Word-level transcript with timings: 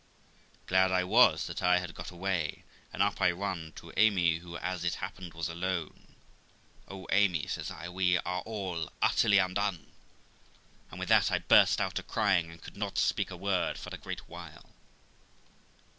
Glad 0.65 0.91
I 0.91 1.03
was 1.03 1.45
that 1.45 1.61
I 1.61 1.77
had 1.77 1.93
got 1.93 2.09
away, 2.09 2.63
and 2.91 3.03
up 3.03 3.21
I 3.21 3.29
run 3.29 3.71
to 3.75 3.93
Amy, 3.95 4.39
who, 4.39 4.57
as 4.57 4.83
it 4.83 4.95
happened, 4.95 5.35
was 5.35 5.47
alone.' 5.47 6.15
Oh, 6.89 7.05
Amy!' 7.11 7.45
says 7.47 7.69
I,' 7.69 7.87
we 7.89 8.17
are 8.17 8.41
all 8.41 8.91
utterly 8.99 9.37
undone.' 9.37 9.91
And 10.89 10.99
with 10.99 11.09
that 11.09 11.31
I 11.31 11.37
burst 11.37 11.79
out 11.79 11.99
a 11.99 12.01
crying, 12.01 12.49
and 12.49 12.59
could 12.63 12.77
not 12.77 12.97
speak 12.97 13.29
a 13.29 13.37
word 13.37 13.77
for 13.77 13.91
a 13.93 13.97
great 13.99 14.27
while. 14.27 14.71